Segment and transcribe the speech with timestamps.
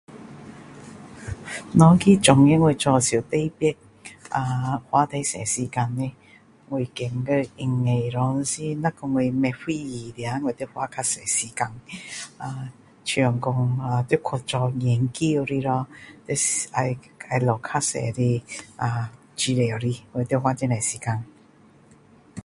[1.79, 3.75] 哪一个创业我做时特别
[4.35, 6.11] 啊花最多时间的
[6.69, 6.87] 我觉
[7.27, 7.97] 得应该
[8.43, 11.67] 是若说我不明白的啊我要花较多时间
[12.41, 12.71] 呃…
[13.05, 13.47] 像说
[13.83, 14.03] 呃…
[14.09, 15.85] 要去做研究的咯
[16.25, 16.93] 要要
[17.29, 18.43] 找较多的
[18.77, 19.77] 啊资料
[20.13, 21.23] 我要花很多时间